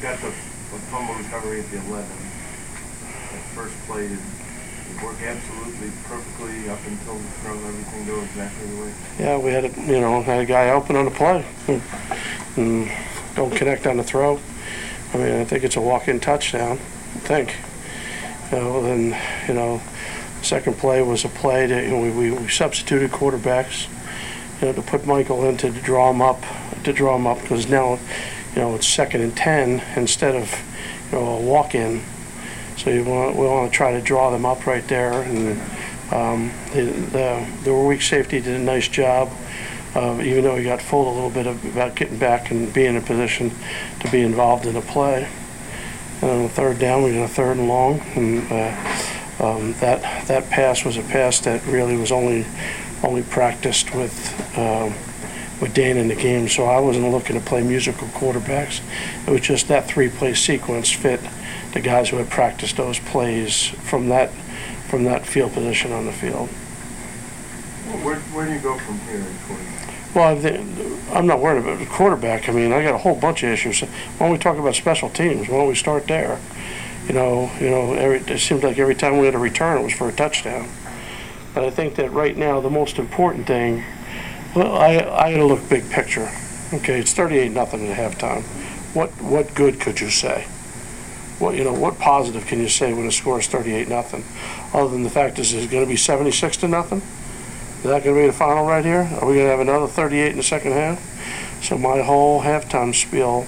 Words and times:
Got 0.00 0.20
the 0.20 0.28
the 0.28 0.78
fumble 0.90 1.14
recovery 1.14 1.60
at 1.60 1.70
the 1.70 1.78
11. 1.78 1.92
That 1.92 3.42
first 3.54 3.74
play, 3.86 4.06
did 4.06 4.18
it 4.18 5.02
work 5.02 5.16
absolutely 5.22 5.90
perfectly 6.04 6.68
up 6.68 6.78
until 6.86 7.14
the 7.14 7.28
throw, 7.40 7.54
everything 7.54 8.06
go 8.06 8.20
exactly 8.22 8.66
the 8.68 8.82
way? 8.82 8.92
Yeah, 9.18 9.38
we 9.38 9.50
had 9.50 9.64
a, 9.64 9.68
you 9.90 10.00
know, 10.00 10.22
had 10.22 10.40
a 10.40 10.44
guy 10.44 10.70
open 10.70 10.94
on 10.94 11.04
the 11.06 11.10
play. 11.10 11.44
and 12.56 12.90
Don't 13.34 13.54
connect 13.56 13.86
on 13.86 13.96
the 13.96 14.04
throw. 14.04 14.38
I 15.14 15.16
mean, 15.16 15.40
I 15.40 15.44
think 15.44 15.64
it's 15.64 15.76
a 15.76 15.80
walk-in 15.80 16.20
touchdown, 16.20 16.72
I 16.72 17.18
think. 17.20 17.56
You 18.52 18.58
know, 18.58 18.82
then, 18.82 19.20
you 19.48 19.54
know, 19.54 19.80
second 20.42 20.76
play 20.76 21.02
was 21.02 21.24
a 21.24 21.28
play 21.28 21.66
that, 21.66 21.84
you 21.84 21.90
know, 21.90 22.00
we, 22.00 22.30
we 22.30 22.48
substituted 22.48 23.10
quarterbacks, 23.10 23.88
you 24.60 24.68
know, 24.68 24.74
to 24.74 24.82
put 24.82 25.06
Michael 25.06 25.44
in 25.46 25.56
to 25.58 25.70
draw 25.70 26.10
him 26.10 26.20
up, 26.20 26.42
to 26.84 26.92
draw 26.92 27.16
him 27.16 27.26
up, 27.26 27.40
because 27.40 27.68
now, 27.68 27.98
you 28.54 28.62
know, 28.62 28.74
it's 28.74 28.86
second 28.86 29.22
and 29.22 29.36
10 29.36 29.82
instead 29.96 30.34
of, 30.34 30.52
you 31.10 31.18
know, 31.18 31.26
a 31.36 31.40
walk-in. 31.40 32.02
So 32.76 32.90
you 32.90 33.04
want, 33.04 33.36
we 33.36 33.46
want 33.46 33.70
to 33.70 33.76
try 33.76 33.92
to 33.92 34.00
draw 34.00 34.30
them 34.30 34.46
up 34.46 34.66
right 34.66 34.86
there, 34.86 35.12
and 35.22 35.60
um, 36.12 36.52
the, 36.72 36.84
the, 36.84 37.46
the 37.64 37.74
weak 37.74 38.02
safety 38.02 38.40
did 38.40 38.54
a 38.54 38.62
nice 38.62 38.88
job, 38.88 39.30
uh, 39.94 40.20
even 40.22 40.44
though 40.44 40.56
he 40.56 40.64
got 40.64 40.80
fooled 40.80 41.08
a 41.08 41.10
little 41.10 41.30
bit 41.30 41.46
about 41.46 41.96
getting 41.96 42.18
back 42.18 42.50
and 42.50 42.72
being 42.72 42.90
in 42.90 42.96
a 42.96 43.00
position 43.00 43.50
to 44.00 44.10
be 44.10 44.20
involved 44.20 44.64
in 44.64 44.76
a 44.76 44.80
play. 44.80 45.28
And 46.22 46.30
on 46.30 46.42
the 46.44 46.48
third 46.48 46.78
down, 46.78 47.02
we 47.02 47.14
got 47.14 47.24
a 47.24 47.28
third 47.28 47.56
and 47.56 47.68
long, 47.68 48.00
and 48.14 48.50
uh, 48.50 49.44
um, 49.44 49.72
that, 49.74 50.26
that 50.28 50.48
pass 50.50 50.84
was 50.84 50.96
a 50.96 51.02
pass 51.02 51.40
that 51.40 51.64
really 51.66 51.96
was 51.96 52.10
only, 52.10 52.44
only 53.02 53.22
practiced 53.22 53.94
with, 53.94 54.58
um, 54.58 54.94
with 55.60 55.74
Dayne 55.74 55.96
in 55.96 56.08
the 56.08 56.14
game, 56.14 56.48
so 56.48 56.64
I 56.64 56.80
wasn't 56.80 57.10
looking 57.10 57.38
to 57.38 57.44
play 57.44 57.62
musical 57.62 58.08
quarterbacks. 58.08 58.80
It 59.26 59.30
was 59.30 59.40
just 59.40 59.68
that 59.68 59.86
three-play 59.88 60.34
sequence 60.34 60.90
fit 60.90 61.20
the 61.72 61.80
guys 61.80 62.08
who 62.08 62.16
had 62.16 62.30
practiced 62.30 62.76
those 62.76 62.98
plays 62.98 63.68
from 63.68 64.08
that, 64.08 64.30
from 64.88 65.04
that 65.04 65.26
field 65.26 65.52
position 65.52 65.92
on 65.92 66.06
the 66.06 66.12
field. 66.12 66.48
Well, 67.86 68.04
Where, 68.04 68.16
where 68.16 68.46
do 68.46 68.52
you 68.52 68.60
go 68.60 68.78
from 68.78 68.98
here, 69.00 69.24
Corey? 69.46 69.64
Well, 70.14 71.16
I'm 71.16 71.26
not 71.26 71.40
worried 71.40 71.62
about 71.62 71.78
the 71.78 71.86
quarterback. 71.86 72.48
I 72.48 72.52
mean, 72.52 72.72
I 72.72 72.82
got 72.82 72.94
a 72.94 72.98
whole 72.98 73.14
bunch 73.14 73.42
of 73.42 73.50
issues. 73.50 73.80
Why 73.80 73.88
don't 74.20 74.30
we 74.30 74.38
talk 74.38 74.56
about 74.56 74.74
special 74.74 75.10
teams? 75.10 75.48
Why 75.48 75.58
don't 75.58 75.68
we 75.68 75.74
start 75.74 76.06
there? 76.06 76.40
You 77.06 77.14
know, 77.14 77.50
you 77.60 77.70
know, 77.70 77.92
every, 77.92 78.18
it 78.18 78.38
seems 78.38 78.62
like 78.62 78.78
every 78.78 78.94
time 78.94 79.18
we 79.18 79.26
had 79.26 79.34
a 79.34 79.38
return, 79.38 79.78
it 79.78 79.84
was 79.84 79.92
for 79.92 80.08
a 80.08 80.12
touchdown. 80.12 80.68
But 81.54 81.64
I 81.64 81.70
think 81.70 81.96
that 81.96 82.10
right 82.12 82.36
now, 82.36 82.60
the 82.60 82.70
most 82.70 82.98
important 82.98 83.46
thing, 83.46 83.84
well, 84.54 84.76
I, 84.76 84.96
I 84.96 85.32
gotta 85.32 85.44
look 85.44 85.68
big 85.68 85.90
picture. 85.90 86.30
Okay, 86.72 87.00
it's 87.00 87.12
thirty-eight, 87.12 87.52
nothing 87.52 87.88
at 87.88 87.96
halftime. 87.96 88.42
What, 88.94 89.10
what 89.22 89.54
good 89.54 89.80
could 89.80 90.00
you 90.00 90.10
say? 90.10 90.46
What, 91.38 91.54
you 91.54 91.64
know, 91.64 91.72
what 91.72 91.98
positive 91.98 92.46
can 92.46 92.58
you 92.58 92.68
say 92.68 92.92
when 92.92 93.06
the 93.06 93.12
score 93.12 93.38
is 93.38 93.46
thirty-eight, 93.46 93.88
nothing? 93.88 94.24
Other 94.74 94.90
than 94.90 95.02
the 95.02 95.10
fact 95.10 95.38
is, 95.38 95.52
it's 95.54 95.70
gonna 95.70 95.86
be 95.86 95.96
seventy-six 95.96 96.56
to 96.58 96.68
nothing? 96.68 97.02
Is 97.78 97.84
that 97.84 98.02
gonna 98.02 98.16
be 98.16 98.26
the 98.26 98.32
final 98.32 98.66
right 98.66 98.84
here? 98.84 99.08
Are 99.20 99.26
we 99.26 99.36
gonna 99.36 99.48
have 99.48 99.60
another 99.60 99.86
thirty-eight 99.86 100.32
in 100.32 100.36
the 100.36 100.42
second 100.42 100.72
half? 100.72 100.98
So 101.62 101.78
my 101.78 102.02
whole 102.02 102.42
halftime 102.42 102.94
spiel 102.94 103.46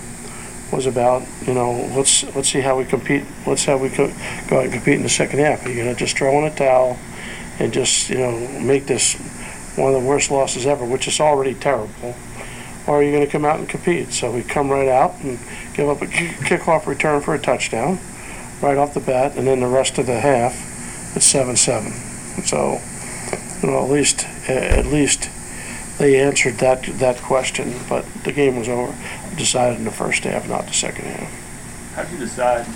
was 0.73 0.87
about, 0.87 1.27
you 1.47 1.53
know, 1.53 1.73
let's, 1.97 2.23
let's 2.37 2.49
see 2.49 2.61
how 2.61 2.79
we 2.79 2.85
compete, 2.85 3.25
let's 3.45 3.65
how 3.65 3.77
we 3.77 3.91
co- 3.91 4.13
go 4.49 4.59
out 4.59 4.65
and 4.65 4.73
compete 4.73 4.95
in 4.95 5.03
the 5.03 5.09
second 5.09 5.41
half. 5.41 5.67
Are 5.67 5.69
you 5.69 5.83
gonna 5.83 5.97
just 5.97 6.17
throw 6.17 6.39
in 6.39 6.45
a 6.45 6.55
towel 6.55 6.97
and 7.59 7.73
just, 7.73 8.09
you 8.09 8.19
know, 8.19 8.39
make 8.61 8.87
this 8.87 9.17
one 9.77 9.95
of 9.95 10.03
the 10.03 10.09
worst 10.09 10.31
losses 10.31 10.67
ever, 10.67 10.85
which 10.85 11.07
is 11.07 11.21
already 11.21 11.55
terrible? 11.55 12.15
Or 12.87 12.97
are 12.99 13.03
you 13.03 13.13
gonna 13.13 13.27
come 13.27 13.45
out 13.45 13.59
and 13.59 13.69
compete? 13.69 14.13
So 14.13 14.31
we 14.31 14.43
come 14.43 14.71
right 14.71 14.89
out 14.89 15.15
and 15.23 15.39
give 15.75 15.89
up 15.89 16.03
a 16.03 16.07
kickoff 16.07 16.87
return 16.87 17.21
for 17.21 17.35
a 17.35 17.39
touchdown, 17.39 17.99
right 18.61 18.77
off 18.77 18.95
the 18.95 19.01
bat, 19.01 19.37
and 19.37 19.47
then 19.47 19.61
the 19.61 19.67
rest 19.67 19.99
of 19.99 20.07
the 20.07 20.21
half, 20.21 20.55
it's 21.17 21.27
seven-seven. 21.27 21.93
So, 22.45 22.81
you 23.63 23.71
know, 23.71 23.85
at 23.85 23.91
least, 23.91 24.27
at 24.49 24.87
least 24.87 25.29
they 25.99 26.19
answered 26.19 26.55
that, 26.59 26.83
that 26.99 27.19
question, 27.19 27.75
but 27.89 28.07
the 28.25 28.33
game 28.33 28.57
was 28.57 28.69
over, 28.69 28.95
decided 29.37 29.79
in 29.79 29.85
the 29.85 29.91
first 29.91 30.25
half, 30.25 30.49
not 30.49 30.67
the 30.67 30.73
second 30.73 31.05
half. 31.05 31.95
How 31.95 32.03
did 32.05 32.13
you 32.13 32.19
decide 32.19 32.67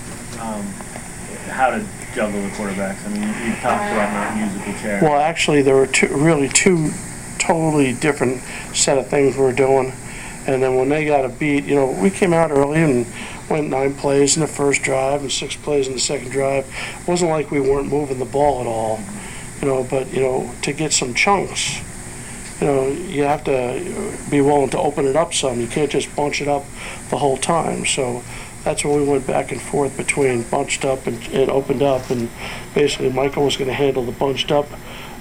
um, 0.40 0.74
how 1.46 1.70
to 1.70 1.84
juggle 2.14 2.42
the 2.42 2.48
quarterbacks? 2.48 3.04
I 3.06 3.08
mean, 3.08 3.22
you 3.22 3.54
talked 3.56 3.92
about 3.92 4.12
not 4.12 4.36
musical 4.36 4.72
chairs. 4.80 5.02
Well, 5.02 5.20
actually, 5.20 5.62
there 5.62 5.76
were 5.76 5.86
two, 5.86 6.08
really 6.08 6.48
two 6.48 6.90
totally 7.38 7.92
different 7.92 8.40
set 8.74 8.98
of 8.98 9.08
things 9.08 9.36
we 9.36 9.42
were 9.42 9.52
doing. 9.52 9.92
And 10.46 10.62
then 10.62 10.76
when 10.76 10.88
they 10.88 11.06
got 11.06 11.24
a 11.24 11.28
beat, 11.28 11.64
you 11.64 11.74
know, 11.74 11.90
we 11.90 12.10
came 12.10 12.32
out 12.32 12.50
early 12.50 12.82
and 12.82 13.06
went 13.48 13.68
nine 13.68 13.94
plays 13.94 14.36
in 14.36 14.40
the 14.42 14.46
first 14.46 14.82
drive 14.82 15.22
and 15.22 15.32
six 15.32 15.56
plays 15.56 15.86
in 15.86 15.94
the 15.94 16.00
second 16.00 16.30
drive. 16.30 16.66
It 17.00 17.08
wasn't 17.08 17.30
like 17.30 17.50
we 17.50 17.60
weren't 17.60 17.88
moving 17.88 18.18
the 18.18 18.24
ball 18.24 18.60
at 18.60 18.66
all, 18.66 19.00
you 19.60 19.68
know, 19.68 19.84
but, 19.84 20.12
you 20.12 20.20
know, 20.20 20.54
to 20.62 20.72
get 20.72 20.92
some 20.92 21.14
chunks, 21.14 21.80
you 22.60 22.66
know, 22.66 22.88
you 22.88 23.24
have 23.24 23.44
to 23.44 24.30
be 24.30 24.40
willing 24.40 24.70
to 24.70 24.78
open 24.78 25.06
it 25.06 25.16
up 25.16 25.34
some. 25.34 25.60
You 25.60 25.66
can't 25.66 25.90
just 25.90 26.14
bunch 26.14 26.40
it 26.40 26.48
up 26.48 26.64
the 27.10 27.18
whole 27.18 27.36
time. 27.36 27.84
So 27.84 28.22
that's 28.64 28.84
when 28.84 28.96
we 28.96 29.06
went 29.06 29.26
back 29.26 29.52
and 29.52 29.60
forth 29.60 29.96
between 29.96 30.42
bunched 30.44 30.84
up 30.84 31.06
and, 31.06 31.22
and 31.28 31.50
opened 31.50 31.82
up. 31.82 32.10
And 32.10 32.30
basically, 32.74 33.10
Michael 33.10 33.44
was 33.44 33.56
going 33.56 33.68
to 33.68 33.74
handle 33.74 34.04
the 34.04 34.12
bunched 34.12 34.50
up 34.50 34.66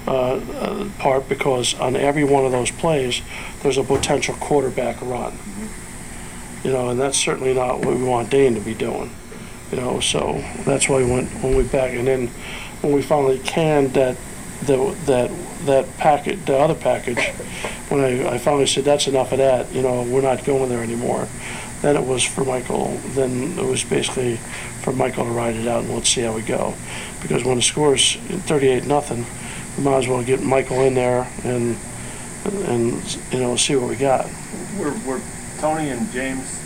uh, 0.07 0.35
uh, 0.35 0.89
part 0.99 1.27
because 1.29 1.73
on 1.75 1.95
every 1.95 2.23
one 2.23 2.45
of 2.45 2.51
those 2.51 2.71
plays, 2.71 3.21
there's 3.61 3.77
a 3.77 3.83
potential 3.83 4.35
quarterback 4.35 5.01
run. 5.01 5.37
You 6.63 6.71
know, 6.71 6.89
and 6.89 6.99
that's 6.99 7.17
certainly 7.17 7.53
not 7.53 7.79
what 7.79 7.97
we 7.97 8.03
want 8.03 8.29
Dayne 8.29 8.55
to 8.55 8.61
be 8.61 8.73
doing. 8.73 9.13
You 9.71 9.77
know, 9.77 9.99
so 9.99 10.43
that's 10.65 10.87
why 10.87 10.97
we 10.97 11.11
went 11.11 11.29
when 11.43 11.55
we 11.57 11.63
back 11.63 11.91
and 11.91 12.07
then 12.07 12.27
when 12.81 12.93
we 12.93 13.01
finally 13.01 13.39
canned 13.39 13.93
that 13.93 14.17
the, 14.65 14.95
that 15.05 15.31
that 15.65 15.97
packet, 15.97 16.45
the 16.45 16.57
other 16.57 16.75
package, 16.75 17.29
when 17.89 18.01
I, 18.01 18.33
I 18.33 18.37
finally 18.37 18.67
said 18.67 18.83
that's 18.83 19.07
enough 19.07 19.31
of 19.31 19.37
that, 19.39 19.73
you 19.73 19.81
know, 19.81 20.03
we're 20.03 20.21
not 20.21 20.43
going 20.43 20.69
there 20.69 20.83
anymore. 20.83 21.27
Then 21.83 21.97
it 21.97 22.05
was 22.07 22.23
for 22.23 22.45
Michael. 22.45 22.97
Then 23.07 23.59
it 23.59 23.65
was 23.65 23.83
basically 23.83 24.37
for 24.83 24.93
Michael 24.93 25.25
to 25.25 25.31
ride 25.31 25.57
it 25.57 25.67
out 25.67 25.83
and 25.83 25.93
let's 25.93 26.07
see 26.07 26.21
how 26.21 26.33
we 26.33 26.41
go. 26.41 26.73
Because 27.21 27.43
when 27.43 27.57
the 27.57 27.61
score's 27.61 28.15
38 28.15 28.87
nothing, 28.87 29.25
we 29.77 29.83
might 29.83 29.97
as 29.97 30.07
well 30.07 30.23
get 30.23 30.41
Michael 30.41 30.79
in 30.79 30.93
there 30.93 31.27
and 31.43 31.75
and 32.67 33.17
you 33.33 33.39
know 33.39 33.57
see 33.57 33.75
what 33.75 33.89
we 33.89 33.97
got. 33.97 34.27
Were, 34.79 34.95
were 35.05 35.21
Tony 35.59 35.89
and 35.89 36.09
James 36.13 36.57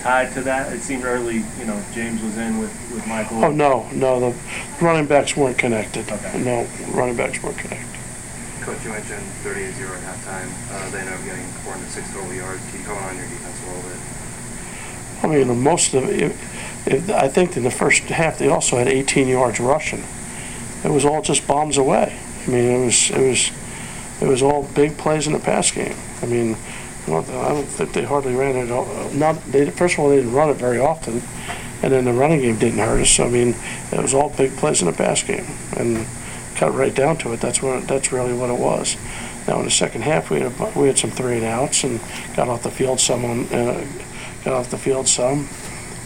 tied 0.00 0.32
to 0.34 0.42
that? 0.42 0.72
It 0.72 0.82
seemed 0.82 1.04
early, 1.04 1.42
you 1.58 1.64
know, 1.64 1.82
James 1.92 2.22
was 2.22 2.38
in 2.38 2.58
with, 2.58 2.70
with 2.94 3.04
Michael. 3.08 3.44
Oh 3.44 3.50
no, 3.50 3.90
no, 3.90 4.30
the 4.30 4.38
running 4.80 5.06
backs 5.06 5.36
weren't 5.36 5.58
connected. 5.58 6.08
Okay. 6.08 6.40
No, 6.40 6.68
running 6.92 7.16
backs 7.16 7.42
weren't 7.42 7.58
connected. 7.58 7.98
Coach, 8.60 8.84
you 8.84 8.90
mentioned 8.90 9.26
38-0 9.42 9.90
at 9.90 10.02
halftime. 10.06 10.46
Uh, 10.70 10.88
they 10.90 11.00
ended 11.00 11.14
up 11.14 11.24
getting 11.24 11.44
four 11.66 11.74
into 11.74 11.90
six 11.90 12.12
total 12.12 12.32
yards. 12.32 12.62
Can 12.70 12.78
you 12.78 12.86
comment 12.86 13.06
on 13.06 13.16
your 13.16 13.26
defense 13.26 13.60
a 13.64 13.66
little 13.66 13.90
bit? 13.90 14.21
I 15.22 15.26
mean, 15.28 15.62
most 15.62 15.94
of 15.94 16.04
it, 16.04 16.34
it, 16.86 17.10
I 17.10 17.28
think 17.28 17.56
in 17.56 17.62
the 17.62 17.70
first 17.70 18.02
half 18.04 18.38
they 18.38 18.48
also 18.48 18.76
had 18.76 18.88
18 18.88 19.28
yards 19.28 19.60
rushing. 19.60 20.04
It 20.84 20.90
was 20.90 21.04
all 21.04 21.22
just 21.22 21.46
bombs 21.46 21.78
away. 21.78 22.18
I 22.44 22.50
mean, 22.50 22.64
it 22.64 22.84
was 22.84 23.10
it 23.10 23.28
was 23.28 23.50
it 24.20 24.26
was 24.26 24.42
all 24.42 24.64
big 24.74 24.96
plays 24.98 25.26
in 25.26 25.32
the 25.32 25.38
pass 25.38 25.70
game. 25.70 25.96
I 26.22 26.26
mean, 26.26 26.56
I 27.06 27.10
don't, 27.10 27.64
think 27.64 27.92
they 27.92 28.04
hardly 28.04 28.34
ran 28.34 28.56
it. 28.56 28.70
All, 28.70 28.86
not 29.10 29.42
they 29.46 29.70
first 29.70 29.94
of 29.94 30.00
all 30.00 30.10
they 30.10 30.16
didn't 30.16 30.32
run 30.32 30.50
it 30.50 30.56
very 30.56 30.78
often, 30.78 31.22
and 31.82 31.92
then 31.92 32.04
the 32.04 32.12
running 32.12 32.40
game 32.40 32.58
didn't 32.58 32.78
hurt 32.78 33.00
us. 33.00 33.10
So, 33.10 33.26
I 33.26 33.30
mean, 33.30 33.54
it 33.92 34.00
was 34.00 34.14
all 34.14 34.30
big 34.30 34.56
plays 34.56 34.82
in 34.82 34.86
the 34.86 34.92
pass 34.92 35.22
game, 35.22 35.46
and 35.76 36.06
cut 36.56 36.74
right 36.74 36.94
down 36.94 37.16
to 37.18 37.32
it. 37.32 37.40
That's 37.40 37.62
what 37.62 37.86
that's 37.86 38.12
really 38.12 38.34
what 38.34 38.50
it 38.50 38.58
was. 38.58 38.96
Now 39.46 39.58
in 39.58 39.64
the 39.64 39.70
second 39.70 40.02
half 40.02 40.30
we 40.30 40.40
had 40.40 40.52
a, 40.52 40.78
we 40.78 40.86
had 40.86 40.98
some 40.98 41.10
three 41.10 41.36
and 41.36 41.44
outs 41.44 41.82
and 41.84 42.00
got 42.36 42.48
off 42.48 42.62
the 42.62 42.70
field 42.70 43.00
some 43.00 43.24
on 43.24 43.46
uh, 43.46 43.84
got 44.44 44.54
off 44.54 44.70
the 44.70 44.78
field 44.78 45.08
some, 45.08 45.48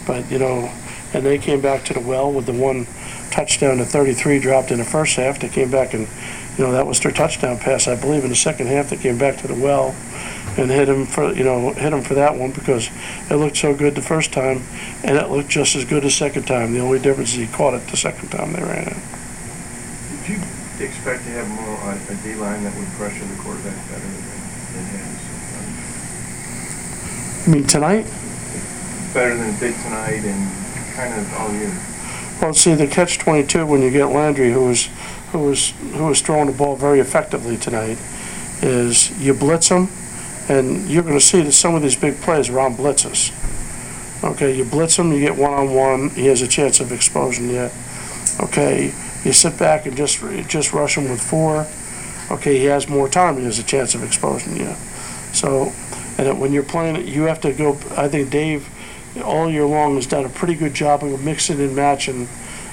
but 0.05 0.29
you 0.31 0.39
know, 0.39 0.71
and 1.13 1.25
they 1.25 1.37
came 1.37 1.61
back 1.61 1.83
to 1.85 1.93
the 1.93 1.99
well 1.99 2.31
with 2.31 2.45
the 2.45 2.53
one 2.53 2.85
touchdown 3.31 3.77
to 3.77 3.85
33 3.85 4.39
dropped 4.39 4.71
in 4.71 4.79
the 4.79 4.85
first 4.85 5.15
half. 5.15 5.39
They 5.39 5.49
came 5.49 5.71
back 5.71 5.93
and, 5.93 6.07
you 6.57 6.63
know, 6.63 6.71
that 6.71 6.85
was 6.87 6.99
their 6.99 7.11
touchdown 7.11 7.57
pass, 7.59 7.87
I 7.87 7.95
believe. 7.95 8.23
In 8.23 8.29
the 8.29 8.35
second 8.35 8.67
half, 8.67 8.89
they 8.89 8.97
came 8.97 9.17
back 9.17 9.37
to 9.37 9.47
the 9.47 9.55
well 9.55 9.95
and 10.57 10.71
hit 10.71 10.89
him 10.89 11.05
for, 11.05 11.33
you 11.33 11.43
know, 11.43 11.71
hit 11.73 11.93
him 11.93 12.01
for 12.01 12.15
that 12.15 12.35
one 12.35 12.51
because 12.51 12.89
it 13.29 13.35
looked 13.35 13.57
so 13.57 13.75
good 13.75 13.95
the 13.95 14.01
first 14.01 14.33
time, 14.33 14.63
and 15.03 15.17
it 15.17 15.29
looked 15.29 15.49
just 15.49 15.75
as 15.75 15.85
good 15.85 16.03
the 16.03 16.09
second 16.09 16.43
time. 16.45 16.73
The 16.73 16.79
only 16.79 16.99
difference 16.99 17.29
is 17.29 17.35
he 17.35 17.47
caught 17.47 17.73
it 17.73 17.87
the 17.87 17.97
second 17.97 18.29
time 18.29 18.53
they 18.53 18.63
ran 18.63 18.87
it. 18.87 18.97
Did 20.25 20.29
you 20.29 20.85
expect 20.85 21.23
to 21.25 21.29
have 21.31 21.47
more, 21.49 21.77
uh, 21.77 21.99
a 22.09 22.15
D-line 22.23 22.63
that 22.63 22.75
would 22.75 22.87
pressure 22.97 23.25
the 23.25 23.35
quarterback 23.41 23.77
better 23.89 24.01
than, 24.01 24.23
than 24.73 24.85
his? 24.85 25.17
I 27.47 27.49
mean, 27.49 27.63
tonight, 27.65 28.05
Better 29.13 29.35
than 29.35 29.53
it 29.53 29.59
did 29.59 29.75
tonight 29.81 30.23
and 30.25 30.95
kind 30.95 31.19
of 31.19 31.33
all 31.35 31.51
year. 31.53 31.75
Well, 32.41 32.53
see, 32.53 32.75
the 32.75 32.85
catch 32.85 33.17
twenty-two 33.17 33.65
when 33.65 33.81
you 33.81 33.89
get 33.89 34.07
Landry, 34.07 34.51
who 34.51 34.65
was, 34.65 34.89
who 35.31 35.39
was, 35.39 35.71
who 35.93 36.05
was 36.05 36.21
throwing 36.21 36.47
the 36.47 36.53
ball 36.53 36.75
very 36.75 36.99
effectively 36.99 37.57
tonight, 37.57 37.97
is 38.61 39.17
you 39.19 39.33
blitz 39.33 39.69
him, 39.69 39.87
and 40.49 40.87
you're 40.87 41.03
gonna 41.03 41.19
see 41.19 41.41
that 41.41 41.53
some 41.53 41.73
of 41.73 41.81
these 41.81 41.95
big 41.95 42.17
plays 42.17 42.49
are 42.49 42.59
on 42.59 42.75
blitzes. 42.75 43.33
Okay, 44.23 44.55
you 44.55 44.65
blitz 44.65 44.97
him, 44.97 45.11
you 45.11 45.19
get 45.19 45.35
one-on-one, 45.35 46.09
he 46.11 46.27
has 46.27 46.41
a 46.41 46.47
chance 46.47 46.79
of 46.79 46.91
exposing 46.91 47.49
you. 47.49 47.69
Okay, 48.39 48.93
you 49.23 49.33
sit 49.33 49.57
back 49.57 49.87
and 49.87 49.97
just, 49.97 50.19
just 50.47 50.73
rush 50.73 50.97
him 50.97 51.09
with 51.09 51.21
four, 51.21 51.65
okay, 52.29 52.57
he 52.57 52.65
has 52.65 52.87
more 52.87 53.09
time, 53.09 53.37
he 53.37 53.45
has 53.45 53.57
a 53.57 53.63
chance 53.63 53.95
of 53.95 54.03
exposing 54.03 54.57
you. 54.57 54.75
So, 55.33 55.71
and 56.19 56.39
when 56.39 56.51
you're 56.51 56.63
playing 56.63 57.07
you 57.07 57.23
have 57.23 57.41
to 57.41 57.53
go, 57.53 57.79
I 57.95 58.07
think 58.07 58.29
Dave, 58.29 58.69
all 59.21 59.49
year 59.49 59.65
long 59.65 59.95
has 59.95 60.05
done 60.07 60.25
a 60.25 60.29
pretty 60.29 60.55
good 60.55 60.73
job 60.73 61.03
of 61.03 61.23
mixing 61.23 61.59
and 61.59 61.75
matching, 61.75 62.27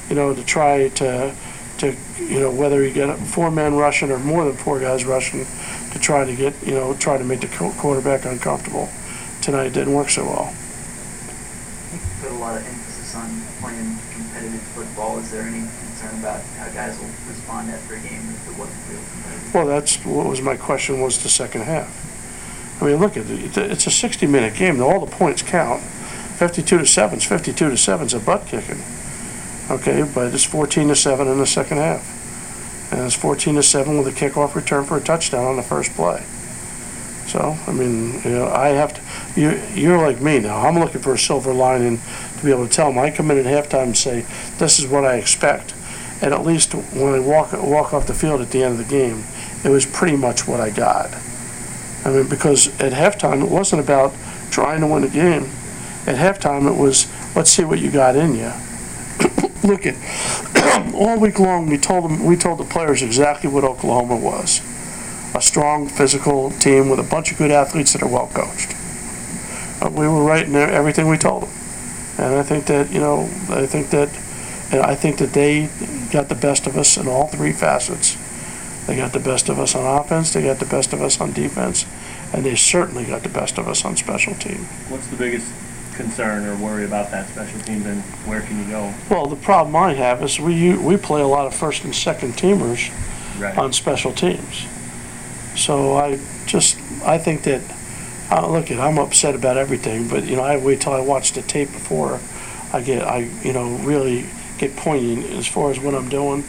you 0.09 0.15
know, 0.17 0.35
to 0.35 0.45
try 0.45 0.89
to, 0.89 1.35
to, 1.79 1.97
you 2.19 2.41
know, 2.41 2.51
whether 2.51 2.83
you 2.85 2.93
get 2.93 3.17
four 3.19 3.51
men 3.51 3.75
rushing 3.75 4.11
or 4.11 4.19
more 4.19 4.45
than 4.45 4.55
four 4.57 4.81
guys 4.81 5.05
rushing, 5.05 5.45
to 5.93 5.99
try 5.99 6.25
to 6.25 6.35
get, 6.35 6.55
you 6.67 6.73
know, 6.75 6.95
try 6.95 7.17
to 7.19 7.25
make 7.25 7.41
the 7.41 7.49
quarterback 7.79 8.25
uncomfortable. 8.25 8.89
Tonight 9.43 9.67
it 9.67 9.73
didn't 9.75 9.95
work 9.95 10.11
so 10.11 10.25
well. 10.25 10.55
put 12.21 12.31
a 12.31 12.35
lot 12.35 12.57
of 12.57 12.67
emphasis 12.67 13.15
on 13.15 13.29
playing 13.61 13.97
competitive 14.15 14.61
football. 14.75 15.19
Is 15.19 15.31
there 15.31 15.43
any 15.43 15.61
concern 15.61 16.19
about 16.19 16.41
how 16.59 16.69
guys 16.71 16.99
will 16.99 17.07
respond 17.29 17.71
after 17.71 17.95
a 17.95 18.01
game 18.01 18.23
if 18.31 18.49
it 18.51 18.59
wasn't 18.59 18.79
real 18.91 19.01
competitive? 19.13 19.55
Well, 19.55 19.67
that's 19.67 20.05
what 20.05 20.27
was 20.27 20.41
my 20.41 20.57
question 20.57 21.01
was 21.01 21.23
the 21.23 21.29
second 21.29 21.63
half. 21.63 22.03
I 22.81 22.87
mean, 22.87 22.97
look, 22.97 23.17
it- 23.17 23.31
it's 23.31 23.87
a 23.87 23.91
60-minute 23.91 24.55
game, 24.55 24.83
all 24.83 24.99
the 25.05 25.11
points 25.11 25.43
count. 25.43 25.83
52 26.35 26.79
to 26.79 26.87
7 26.87 27.19
is 27.19 27.25
52 27.25 27.71
to 27.71 27.77
7 27.77 28.07
is 28.07 28.15
a 28.15 28.21
butt 28.21 28.47
kicking. 28.47 28.83
Okay, 29.71 30.03
but 30.15 30.35
it's 30.35 30.45
14 30.45 30.89
to 30.89 30.97
7 30.97 31.27
in 31.27 31.39
the 31.39 31.47
second 31.47 31.79
half. 31.79 32.93
And 32.93 33.03
it's 33.03 33.15
14 33.15 33.55
to 33.55 33.63
7 33.63 33.99
with 33.99 34.07
a 34.09 34.11
kickoff 34.11 34.55
return 34.55 34.85
for 34.85 34.97
a 34.97 35.01
touchdown 35.01 35.47
on 35.47 35.57
the 35.57 35.63
first 35.63 35.93
play. 35.93 36.25
So, 37.27 37.57
I 37.67 37.73
mean, 37.73 38.21
you 38.23 38.31
know, 38.31 38.49
I 38.49 38.69
have 38.69 38.95
to, 38.95 39.41
you, 39.41 39.61
you're 39.73 39.99
like 39.99 40.21
me 40.21 40.39
now. 40.39 40.67
I'm 40.67 40.79
looking 40.79 41.01
for 41.01 41.15
a 41.15 41.19
silver 41.19 41.53
lining 41.53 41.99
to 42.39 42.45
be 42.45 42.51
able 42.51 42.67
to 42.67 42.73
tell 42.73 42.89
them. 42.89 42.99
I 42.99 43.11
come 43.11 43.31
in 43.31 43.39
at 43.39 43.47
halftime 43.47 43.85
and 43.85 43.97
say, 43.97 44.27
this 44.59 44.79
is 44.79 44.87
what 44.87 45.05
I 45.05 45.17
expect. 45.17 45.75
And 46.21 46.35
at 46.35 46.45
least 46.45 46.75
when 46.75 47.15
I 47.15 47.21
walk, 47.21 47.53
walk 47.53 47.95
off 47.95 48.07
the 48.07 48.15
field 48.15 48.41
at 48.41 48.51
the 48.51 48.63
end 48.63 48.79
of 48.79 48.79
the 48.79 48.91
game, 48.91 49.25
it 49.65 49.71
was 49.71 49.87
pretty 49.87 50.17
much 50.17 50.47
what 50.47 50.61
I 50.61 50.71
got. 50.71 51.15
I 52.05 52.11
mean, 52.11 52.29
because 52.29 52.69
at 52.81 52.93
halftime, 52.93 53.43
it 53.43 53.51
wasn't 53.51 53.81
about 53.81 54.13
trying 54.51 54.81
to 54.81 54.87
win 54.87 55.03
the 55.03 55.09
game. 55.09 55.51
At 56.07 56.17
halftime, 56.17 56.71
it 56.71 56.79
was, 56.79 57.07
let's 57.35 57.51
see 57.51 57.65
what 57.65 57.79
you 57.79 57.91
got 57.91 58.15
in 58.15 58.35
you. 58.35 58.53
Look 59.65 59.87
at, 59.87 59.95
all 60.95 61.19
week 61.19 61.39
long, 61.39 61.69
we 61.71 61.79
told 61.79 62.05
them, 62.05 62.25
we 62.25 62.37
told 62.37 62.59
the 62.59 62.65
players 62.65 63.01
exactly 63.01 63.49
what 63.49 63.65
Oklahoma 63.65 64.17
was. 64.17 64.61
A 65.35 65.41
strong, 65.41 65.89
physical 65.89 66.51
team 66.51 66.91
with 66.91 67.01
a 67.01 67.03
bunch 67.03 67.33
of 67.33 67.39
good 67.39 67.51
athletes 67.51 67.95
that 67.95 68.03
are 68.03 68.09
well 68.09 68.31
coached. 68.35 68.75
Uh, 69.83 69.89
We 69.91 70.07
were 70.07 70.23
right 70.23 70.47
in 70.47 70.55
everything 70.55 71.09
we 71.09 71.17
told 71.17 71.45
them. 71.45 71.51
And 72.19 72.35
I 72.35 72.43
think 72.43 72.67
that, 72.67 72.93
you 72.93 73.01
know, 73.01 73.23
I 73.49 73.67
think 73.67 73.89
that, 73.91 74.11
and 74.71 74.83
I 74.83 74.95
think 74.95 75.19
that 75.19 75.33
they 75.33 75.71
got 76.13 76.29
the 76.29 76.35
best 76.35 76.67
of 76.67 76.77
us 76.77 76.99
in 76.99 77.09
all 77.09 77.29
three 77.29 77.53
facets. 77.53 78.17
They 78.87 78.97
got 78.97 79.15
the 79.15 79.21
best 79.21 79.49
of 79.49 79.59
us 79.59 79.75
on 79.75 80.01
offense, 80.01 80.35
they 80.35 80.43
got 80.43 80.59
the 80.59 80.67
best 80.67 80.93
of 80.93 81.01
us 81.01 81.19
on 81.19 81.33
defense, 81.33 81.87
and 82.35 82.45
they 82.45 82.55
certainly 82.55 83.05
got 83.07 83.23
the 83.23 83.31
best 83.31 83.57
of 83.57 83.67
us 83.67 83.85
on 83.85 83.97
special 83.97 84.35
team. 84.35 84.67
What's 84.91 85.07
the 85.07 85.17
biggest 85.17 85.51
concern 85.95 86.45
or 86.47 86.57
worry 86.57 86.85
about 86.85 87.11
that 87.11 87.29
special 87.29 87.61
teams 87.61 87.87
and 87.87 88.03
where 88.27 88.41
can 88.43 88.59
you 88.65 88.71
go? 88.71 88.93
Well, 89.11 89.27
the 89.27 89.37
problem 89.37 89.75
I 89.77 89.95
have 89.95 90.23
is 90.23 90.39
we, 90.41 90.55
u- 90.55 90.81
we 90.81 90.97
play 90.97 91.21
a 91.23 91.27
lot 91.27 91.47
of 91.47 91.55
first 91.55 91.85
and 91.85 91.95
second 91.95 92.33
teamers 92.35 92.93
Right. 93.41 93.57
on 93.59 93.73
special 93.73 94.13
teams. 94.13 94.67
So 95.57 95.97
I 95.97 96.19
just, 96.47 96.79
I 97.05 97.19
think 97.19 97.43
that, 97.45 97.63
uh, 98.31 98.49
look, 98.49 98.71
it, 98.71 98.79
I'm 98.79 98.99
upset 98.99 99.35
about 99.35 99.57
everything, 99.57 100.09
but, 100.09 100.25
you 100.25 100.37
know, 100.37 100.43
I 100.43 100.57
wait 100.57 100.81
till 100.81 100.93
I 100.93 101.01
watch 101.01 101.33
the 101.33 101.43
tape 101.43 101.73
before 101.73 102.21
I 102.73 102.81
get, 102.81 103.03
I, 103.03 103.29
you 103.43 103.53
know, 103.53 103.71
really 103.79 104.27
get 104.59 104.77
poignant 104.77 105.31
as 105.33 105.47
far 105.49 105.71
as 105.71 105.81
what 105.81 105.95
I'm 105.95 106.09
doing. 106.09 106.45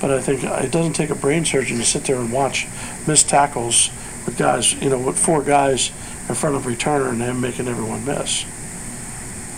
But 0.00 0.12
I 0.12 0.20
think 0.20 0.42
it 0.44 0.70
doesn't 0.72 0.94
take 0.94 1.10
a 1.10 1.14
brain 1.14 1.44
surgeon 1.44 1.78
to 1.78 1.84
sit 1.84 2.04
there 2.04 2.16
and 2.16 2.32
watch 2.32 2.66
missed 3.06 3.28
tackles 3.28 3.90
with 4.24 4.38
guys, 4.38 4.72
you 4.80 4.88
know, 4.88 4.98
with 4.98 5.18
four 5.18 5.42
guys 5.42 5.90
in 6.28 6.34
front 6.34 6.54
of 6.56 6.62
returner 6.62 7.10
and 7.10 7.20
them 7.20 7.40
making 7.40 7.68
everyone 7.68 8.04
miss. 8.04 8.44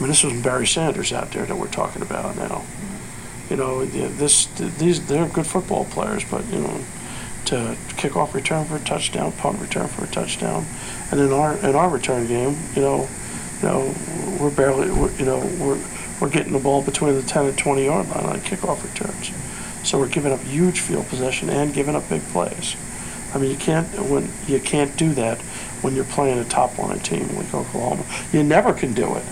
I 0.02 0.04
mean, 0.04 0.10
this 0.10 0.24
was 0.24 0.42
Barry 0.42 0.66
Sanders 0.66 1.12
out 1.12 1.30
there 1.30 1.46
that 1.46 1.56
we're 1.56 1.68
talking 1.68 2.02
about 2.02 2.34
now. 2.34 2.64
You 3.48 3.54
know, 3.54 3.84
this, 3.84 4.46
these, 4.46 5.06
they're 5.06 5.28
good 5.28 5.46
football 5.46 5.84
players, 5.84 6.24
but, 6.28 6.44
you 6.46 6.58
know, 6.58 6.80
to 7.44 7.76
kick 7.96 8.16
off 8.16 8.34
return 8.34 8.64
for 8.64 8.74
a 8.74 8.80
touchdown, 8.80 9.30
punt 9.30 9.60
return 9.60 9.86
for 9.86 10.02
a 10.02 10.08
touchdown, 10.08 10.66
and 11.12 11.20
in 11.20 11.32
our, 11.32 11.56
in 11.58 11.76
our 11.76 11.88
return 11.88 12.26
game, 12.26 12.56
you 12.74 12.82
know, 12.82 13.08
you 13.60 13.68
know, 13.68 13.94
we're 14.40 14.50
barely, 14.50 14.90
we're, 14.90 15.12
you 15.12 15.24
know, 15.24 15.38
we're, 15.60 15.80
we're 16.20 16.30
getting 16.30 16.52
the 16.52 16.58
ball 16.58 16.82
between 16.82 17.14
the 17.14 17.22
ten 17.22 17.46
and 17.46 17.56
twenty 17.56 17.84
yard 17.84 18.08
line 18.08 18.24
on 18.24 18.40
kickoff 18.40 18.82
returns. 18.82 19.30
So 19.88 20.00
we're 20.00 20.08
giving 20.08 20.32
up 20.32 20.40
huge 20.40 20.80
field 20.80 21.06
possession 21.06 21.48
and 21.48 21.72
giving 21.72 21.94
up 21.94 22.08
big 22.08 22.22
plays. 22.32 22.74
I 23.32 23.38
mean, 23.38 23.52
you 23.52 23.56
can't, 23.56 23.86
when, 24.10 24.28
you 24.48 24.58
can't 24.58 24.96
do 24.96 25.14
that 25.14 25.38
when 25.80 25.94
you're 25.94 26.04
playing 26.04 26.40
a 26.40 26.44
top 26.44 26.76
line 26.76 26.98
team 26.98 27.28
like 27.36 27.54
Oklahoma. 27.54 28.04
You 28.32 28.42
never 28.42 28.72
can 28.72 28.94
do 28.94 29.14
it, 29.14 29.24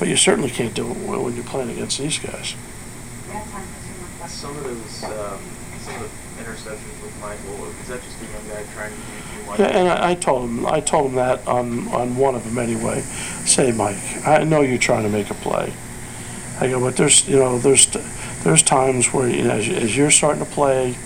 but 0.00 0.08
you 0.08 0.16
certainly 0.16 0.50
can't 0.50 0.74
do 0.74 0.90
it 0.90 0.96
when 0.96 1.34
you're 1.36 1.44
playing 1.44 1.70
against 1.70 1.98
these 1.98 2.18
guys. 2.18 2.56
Some 4.26 4.56
of 4.56 4.64
those, 4.64 5.04
um, 5.04 5.38
some 5.78 5.94
of 5.96 6.10
the 6.36 6.42
interceptions 6.42 7.02
with 7.02 7.20
Michael, 7.20 7.66
is 7.66 7.88
that 7.88 8.00
just 8.02 8.16
a 8.22 8.24
young 8.24 8.48
guy 8.48 8.64
trying 8.72 8.92
to 8.92 8.96
do 8.96 9.02
too 9.02 9.46
much? 9.46 9.58
Yeah, 9.58 9.66
and 9.66 9.88
I, 9.88 10.10
I 10.12 10.14
told 10.14 10.48
him, 10.48 10.66
I 10.66 10.80
told 10.80 11.10
him 11.10 11.16
that 11.16 11.46
on, 11.46 11.88
on 11.88 12.16
one 12.16 12.34
of 12.34 12.44
them 12.44 12.56
anyway. 12.56 13.02
Say, 13.44 13.72
Mike, 13.72 13.98
I 14.26 14.44
know 14.44 14.62
you're 14.62 14.78
trying 14.78 15.02
to 15.02 15.10
make 15.10 15.28
a 15.28 15.34
play. 15.34 15.74
I 16.60 16.68
go, 16.68 16.80
but 16.80 16.96
there's, 16.96 17.28
you 17.28 17.36
know, 17.36 17.58
there's, 17.58 17.86
there's 18.42 18.62
times 18.62 19.12
where, 19.12 19.28
you 19.28 19.44
know, 19.44 19.50
as, 19.50 19.68
as 19.68 19.94
you're 19.94 20.10
starting 20.10 20.42
to 20.42 20.50
play, 20.50 20.96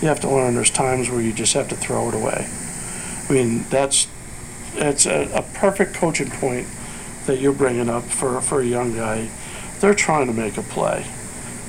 you 0.00 0.08
have 0.08 0.20
to 0.20 0.30
learn 0.30 0.54
there's 0.54 0.70
times 0.70 1.10
where 1.10 1.20
you 1.20 1.32
just 1.32 1.54
have 1.54 1.68
to 1.70 1.76
throw 1.76 2.08
it 2.10 2.14
away. 2.14 2.46
I 3.28 3.32
mean, 3.32 3.64
that's, 3.70 4.06
it's 4.74 5.06
a, 5.06 5.28
a 5.34 5.42
perfect 5.54 5.94
coaching 5.94 6.30
point 6.30 6.68
that 7.26 7.40
you're 7.40 7.52
bringing 7.52 7.88
up 7.88 8.04
for, 8.04 8.40
for 8.40 8.60
a 8.60 8.64
young 8.64 8.94
guy. 8.94 9.28
They're 9.80 9.94
trying 9.94 10.26
to 10.28 10.32
make 10.32 10.56
a 10.56 10.62
play. 10.62 11.06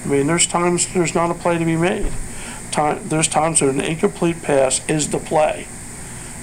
I 0.04 0.08
mean, 0.08 0.28
there's 0.28 0.48
times 0.48 0.94
there's 0.94 1.14
not 1.14 1.32
a 1.32 1.34
play 1.34 1.58
to 1.58 1.66
be 1.66 1.76
made. 1.76 2.12
Time, 2.72 3.08
there's 3.08 3.28
times 3.28 3.62
when 3.62 3.72
an 3.72 3.82
incomplete 3.82 4.42
pass 4.42 4.88
is 4.90 5.10
the 5.10 5.20
play. 5.20 5.68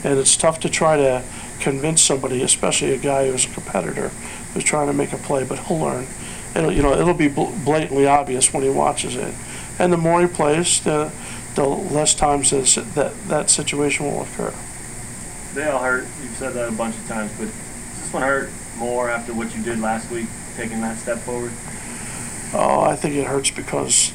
And 0.03 0.19
it's 0.19 0.37
tough 0.37 0.61
to 0.61 0.69
try 0.69 0.97
to 0.97 1.25
convince 1.61 2.03
somebody, 2.03 2.43
especially 2.43 2.93
a 2.93 2.99
guy 2.99 3.31
who's 3.31 3.47
a 3.47 3.49
competitor, 3.49 4.09
who's 4.53 4.65
trying 4.65 4.89
to 4.89 4.93
make 4.93 5.13
a 5.13 5.17
play, 5.17 5.45
but 5.45 5.61
he'll 5.61 5.79
learn. 5.79 6.07
It'll, 6.55 6.73
you 6.73 6.83
know, 6.83 6.93
it'll 6.93 7.15
be 7.15 7.29
bl- 7.29 7.53
blatantly 7.65 8.07
obvious 8.07 8.53
when 8.53 8.63
he 8.63 8.69
watches 8.69 9.17
it. 9.17 9.35
And 9.79 9.93
the 9.93 9.97
more 9.97 10.21
he 10.21 10.27
plays, 10.27 10.81
the, 10.81 11.11
the 11.55 11.65
less 11.65 12.15
times 12.15 12.51
this, 12.51 12.75
that, 12.75 13.15
that 13.29 13.51
situation 13.51 14.07
will 14.07 14.23
occur. 14.23 14.53
They 15.55 15.65
all 15.69 15.83
hurt. 15.83 16.07
You've 16.23 16.37
said 16.37 16.53
that 16.53 16.69
a 16.69 16.73
bunch 16.73 16.97
of 16.97 17.09
times, 17.09 17.33
but 17.39 17.47
this 17.47 18.13
one 18.13 18.23
hurt 18.23 18.51
more 18.77 19.11
after 19.11 19.33
what 19.33 19.55
you 19.55 19.63
did 19.63 19.81
last 19.81 20.11
week, 20.11 20.27
taking 20.57 20.81
that 20.81 20.99
step 20.99 21.19
forward? 21.19 21.53
Oh, 22.53 22.81
I 22.81 22.97
think 22.97 23.15
it 23.17 23.27
hurts 23.27 23.51
because, 23.51 24.13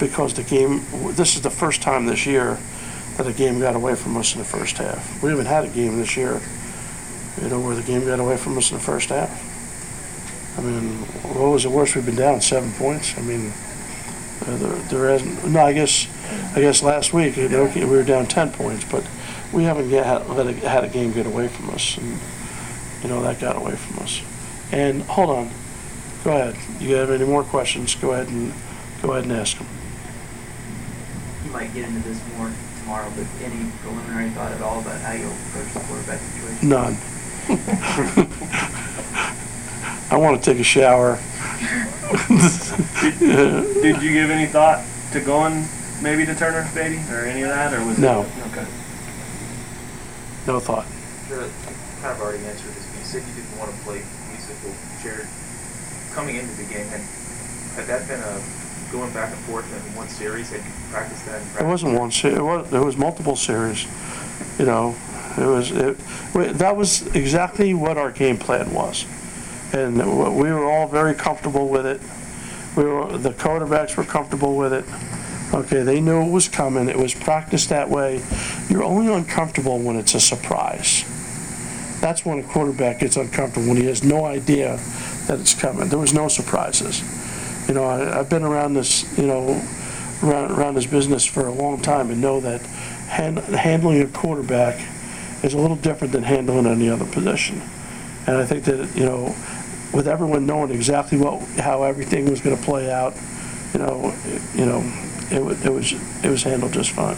because 0.00 0.34
the 0.34 0.42
game, 0.42 0.84
this 1.12 1.36
is 1.36 1.42
the 1.42 1.50
first 1.50 1.82
time 1.82 2.06
this 2.06 2.26
year 2.26 2.58
that 3.16 3.26
a 3.26 3.32
game 3.32 3.60
got 3.60 3.76
away 3.76 3.94
from 3.94 4.16
us 4.16 4.34
in 4.34 4.40
the 4.40 4.44
first 4.44 4.78
half. 4.78 5.22
We 5.22 5.30
haven't 5.30 5.46
had 5.46 5.64
a 5.64 5.68
game 5.68 5.96
this 5.96 6.16
year, 6.16 6.40
you 7.40 7.48
know, 7.48 7.60
where 7.60 7.74
the 7.74 7.82
game 7.82 8.04
got 8.04 8.20
away 8.20 8.36
from 8.36 8.58
us 8.58 8.70
in 8.70 8.76
the 8.76 8.82
first 8.82 9.10
half. 9.10 9.30
I 10.58 10.62
mean, 10.62 10.90
what 11.34 11.50
was 11.50 11.62
the 11.62 11.70
worst? 11.70 11.94
We've 11.94 12.04
been 12.04 12.16
down 12.16 12.40
seven 12.40 12.72
points. 12.72 13.16
I 13.16 13.22
mean, 13.22 13.52
uh, 14.46 14.56
there, 14.56 14.72
there 14.88 15.10
hasn't, 15.10 15.46
no, 15.48 15.60
I 15.60 15.72
guess, 15.72 16.08
I 16.56 16.60
guess 16.60 16.82
last 16.82 17.12
week, 17.12 17.36
you 17.36 17.48
know, 17.48 17.70
we 17.74 17.84
were 17.84 18.02
down 18.02 18.26
ten 18.26 18.50
points, 18.50 18.84
but 18.90 19.06
we 19.52 19.64
haven't 19.64 19.88
yet 19.88 20.04
had, 20.04 20.28
let 20.28 20.46
a, 20.46 20.52
had 20.68 20.84
a 20.84 20.88
game 20.88 21.12
get 21.12 21.26
away 21.26 21.48
from 21.48 21.70
us. 21.70 21.96
And, 21.96 22.18
you 23.02 23.08
know, 23.08 23.22
that 23.22 23.40
got 23.40 23.56
away 23.56 23.76
from 23.76 23.98
us. 24.02 24.20
And, 24.72 25.02
hold 25.02 25.30
on, 25.30 25.50
go 26.24 26.32
ahead. 26.36 26.56
You 26.80 26.94
have 26.96 27.10
any 27.10 27.24
more 27.24 27.44
questions, 27.44 27.94
go 27.94 28.12
ahead 28.12 28.28
and, 28.28 28.52
go 29.02 29.12
ahead 29.12 29.24
and 29.24 29.32
ask 29.32 29.56
them. 29.58 29.66
You 31.44 31.50
might 31.52 31.72
get 31.74 31.88
into 31.88 32.00
this 32.08 32.20
more 32.36 32.50
tomorrow, 32.80 33.10
but 33.16 33.26
any 33.44 33.70
preliminary 33.82 34.30
thought 34.30 34.52
at 34.52 34.62
all 34.62 34.80
about 34.80 35.00
how 35.00 35.12
you'll 35.12 35.30
approach 35.32 35.72
the 35.74 35.80
quarterback 35.80 36.20
situation? 36.20 36.68
None. 36.68 36.96
I 40.10 40.16
want 40.16 40.42
to 40.42 40.50
take 40.50 40.60
a 40.60 40.64
shower. 40.64 41.16
Did 43.82 44.02
you 44.02 44.12
give 44.12 44.30
any 44.30 44.46
thought 44.46 44.84
to 45.12 45.20
going 45.20 45.66
maybe 46.02 46.24
to 46.26 46.34
Turner 46.34 46.68
Baty 46.74 46.98
or 47.10 47.24
any 47.24 47.42
of 47.42 47.48
that, 47.48 47.72
or 47.72 47.84
was 47.84 47.98
No. 47.98 48.22
it? 48.22 48.28
Okay. 48.52 48.66
No 50.46 50.60
thought. 50.60 50.86
You 51.28 51.50
kind 52.02 52.16
of 52.16 52.20
already 52.20 52.44
answered 52.44 52.74
this, 52.74 52.86
but 52.86 52.98
you 52.98 53.04
said 53.04 53.22
you 53.26 53.34
didn't 53.34 53.58
want 53.58 53.70
to 53.70 53.78
play 53.82 54.02
musical 54.30 54.72
chairs. 55.02 55.28
Coming 56.12 56.36
into 56.36 56.54
the 56.56 56.64
game, 56.64 56.86
had, 56.88 57.00
had 57.76 57.86
that 57.86 58.08
been 58.08 58.20
a, 58.20 58.42
going 58.92 59.12
back 59.12 59.32
and 59.32 59.40
forth 59.44 59.66
in 59.72 59.96
one 59.96 60.08
series, 60.08 60.50
had 60.50 60.60
you 60.64 60.72
practiced 60.90 61.26
that? 61.26 61.42
It 61.60 61.66
wasn't 61.66 61.98
one, 61.98 62.10
series. 62.10 62.38
it 62.38 62.42
was, 62.42 62.70
was 62.70 62.96
multiple 62.96 63.36
series, 63.36 63.86
you 64.58 64.64
know, 64.64 64.94
it 65.36 65.46
was, 65.46 65.70
it, 65.70 65.98
that 66.58 66.76
was 66.76 67.06
exactly 67.14 67.74
what 67.74 67.98
our 67.98 68.10
game 68.10 68.38
plan 68.38 68.72
was. 68.72 69.04
And 69.72 69.98
we 69.98 70.50
were 70.50 70.64
all 70.64 70.88
very 70.88 71.14
comfortable 71.14 71.68
with 71.68 71.84
it. 71.84 72.00
We 72.76 72.84
were, 72.84 73.18
the 73.18 73.30
quarterbacks 73.30 73.96
were 73.96 74.04
comfortable 74.04 74.56
with 74.56 74.72
it. 74.72 74.84
Okay, 75.54 75.82
they 75.82 76.00
knew 76.00 76.22
it 76.22 76.30
was 76.30 76.48
coming, 76.48 76.88
it 76.88 76.96
was 76.96 77.14
practiced 77.14 77.68
that 77.68 77.88
way. 77.88 78.22
You're 78.68 78.82
only 78.82 79.12
uncomfortable 79.12 79.78
when 79.78 79.96
it's 79.96 80.14
a 80.14 80.20
surprise. 80.20 81.04
That's 82.06 82.24
when 82.24 82.38
a 82.38 82.42
quarterback 82.44 83.00
gets 83.00 83.16
uncomfortable, 83.16 83.66
when 83.66 83.78
he 83.78 83.86
has 83.86 84.04
no 84.04 84.26
idea 84.26 84.76
that 85.26 85.40
it's 85.40 85.54
coming. 85.54 85.88
There 85.88 85.98
was 85.98 86.14
no 86.14 86.28
surprises. 86.28 87.02
You 87.66 87.74
know, 87.74 87.82
I, 87.82 88.20
I've 88.20 88.30
been 88.30 88.44
around 88.44 88.74
this, 88.74 89.18
you 89.18 89.26
know, 89.26 89.60
around, 90.22 90.52
around 90.52 90.76
this 90.76 90.86
business 90.86 91.24
for 91.24 91.48
a 91.48 91.52
long 91.52 91.80
time 91.82 92.12
and 92.12 92.20
know 92.20 92.38
that 92.38 92.60
hand, 92.60 93.38
handling 93.38 94.02
a 94.02 94.06
quarterback 94.06 94.80
is 95.42 95.54
a 95.54 95.58
little 95.58 95.74
different 95.74 96.12
than 96.12 96.22
handling 96.22 96.66
any 96.66 96.88
other 96.88 97.06
position. 97.06 97.60
And 98.28 98.36
I 98.36 98.46
think 98.46 98.66
that, 98.66 98.94
you 98.94 99.04
know, 99.04 99.34
with 99.92 100.06
everyone 100.06 100.46
knowing 100.46 100.70
exactly 100.70 101.18
what, 101.18 101.42
how 101.58 101.82
everything 101.82 102.30
was 102.30 102.40
gonna 102.40 102.56
play 102.56 102.88
out, 102.88 103.16
you 103.74 103.80
know, 103.80 104.14
you 104.54 104.64
know, 104.64 104.80
it 105.32 105.66
it 105.66 105.72
was, 105.72 105.92
it 106.22 106.30
was 106.30 106.44
handled 106.44 106.72
just 106.72 106.92
fine. 106.92 107.16